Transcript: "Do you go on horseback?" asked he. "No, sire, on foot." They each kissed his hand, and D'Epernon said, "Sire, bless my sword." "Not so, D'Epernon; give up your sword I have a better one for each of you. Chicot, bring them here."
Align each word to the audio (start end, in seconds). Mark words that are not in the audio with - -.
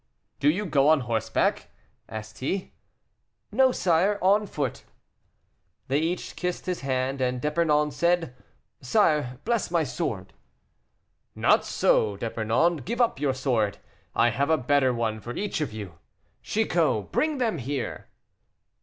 "Do 0.39 0.49
you 0.49 0.65
go 0.65 0.89
on 0.89 1.01
horseback?" 1.01 1.69
asked 2.09 2.39
he. 2.39 2.73
"No, 3.51 3.71
sire, 3.71 4.17
on 4.19 4.47
foot." 4.47 4.83
They 5.89 5.99
each 5.99 6.35
kissed 6.35 6.65
his 6.65 6.79
hand, 6.79 7.21
and 7.21 7.39
D'Epernon 7.39 7.91
said, 7.91 8.35
"Sire, 8.81 9.37
bless 9.45 9.69
my 9.69 9.83
sword." 9.83 10.33
"Not 11.35 11.65
so, 11.65 12.17
D'Epernon; 12.17 12.77
give 12.77 12.99
up 12.99 13.19
your 13.19 13.35
sword 13.35 13.77
I 14.15 14.31
have 14.31 14.49
a 14.49 14.57
better 14.57 14.91
one 14.91 15.19
for 15.19 15.35
each 15.35 15.61
of 15.61 15.71
you. 15.71 15.99
Chicot, 16.41 17.11
bring 17.11 17.37
them 17.37 17.59
here." 17.59 18.07